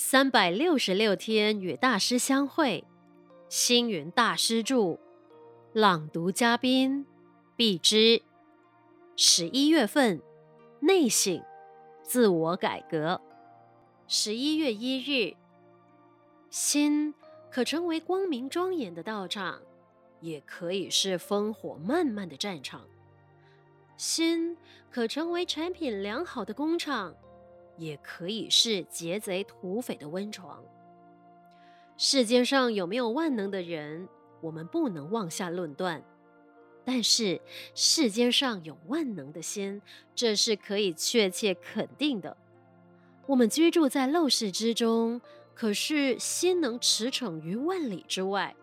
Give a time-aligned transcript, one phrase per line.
[0.00, 2.84] 三百六十六天与大师相会，
[3.48, 4.96] 星云大师著，
[5.72, 7.04] 朗读嘉宾
[7.56, 8.22] 碧枝。
[9.16, 10.22] 十一月份，
[10.78, 11.42] 内省，
[12.04, 13.20] 自我改革。
[14.06, 15.34] 十一月一日，
[16.48, 17.12] 心
[17.50, 19.60] 可成为光明庄严的道场，
[20.20, 22.86] 也可以是烽火漫漫的战场。
[23.96, 24.56] 心
[24.92, 27.16] 可成为产品良好的工厂，
[27.78, 30.62] 也可以是劫贼土匪的温床。
[31.96, 34.08] 世间上有没有万能的人，
[34.40, 36.02] 我们不能妄下论断。
[36.84, 37.40] 但是
[37.74, 39.82] 世间上有万能的心，
[40.14, 42.36] 这是可以确切肯定的。
[43.26, 45.20] 我们居住在陋室之中，
[45.54, 48.54] 可是心能驰骋于万里之外；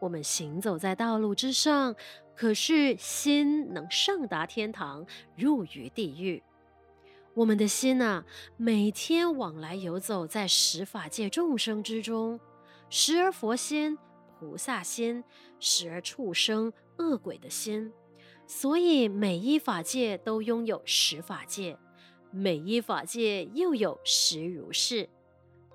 [0.00, 1.96] 我们行走在道路之上，
[2.36, 6.40] 可是心能上达天堂，入于地狱。
[7.34, 8.24] 我们的心啊，
[8.56, 12.38] 每天往来游走在十法界众生之中，
[12.88, 13.98] 时而佛心。
[14.40, 15.24] 菩萨心，
[15.58, 17.90] 时而畜生、恶鬼的心，
[18.46, 21.78] 所以每一法界都拥有十法界，
[22.30, 25.08] 每一法界又有十如是，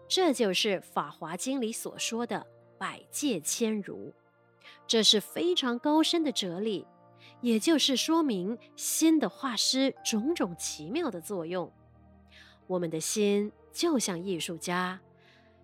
[0.08, 2.46] 这就是《法华经》里所说的
[2.78, 4.14] 百界千如，
[4.86, 6.86] 这是非常高深的哲理，
[7.42, 11.72] 也就是说明心的画师种种奇妙的作用。
[12.68, 15.00] 我们的心就像艺术家。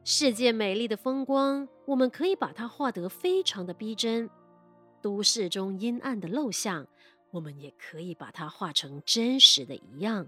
[0.03, 4.29] 世界美丽的风光，我们可以把它画得非常的逼真；
[5.01, 6.87] 都市中阴暗的陋巷，
[7.31, 10.27] 我们也可以把它画成真实的一样。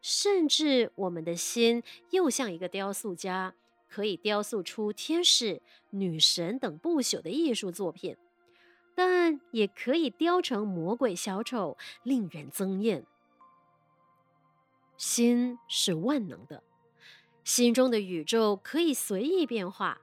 [0.00, 3.54] 甚至我们的心又像一个雕塑家，
[3.88, 8.16] 可以雕塑出天使、女神等不朽的艺术作品，
[8.94, 13.04] 但也可以雕成魔鬼小丑，令人憎厌。
[14.96, 16.62] 心是万能的。
[17.42, 20.00] 心中的宇宙可以随意变化，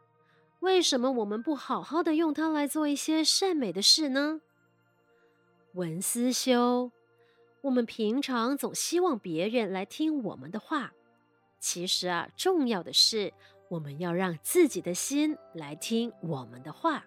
[0.59, 4.42] 为什么我们不好好的用它来做一些善美的事呢？
[5.74, 6.91] 文思修，
[7.62, 10.94] 我们平常总希望别人来听我们的话，
[11.59, 13.34] 其实啊，重要的是
[13.69, 17.06] 我们要让自己的心来听我们的话。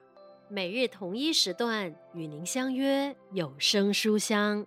[0.49, 4.67] 每日同一时段与您相约有声书香。